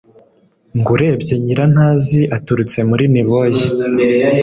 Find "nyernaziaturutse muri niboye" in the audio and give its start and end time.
1.45-3.63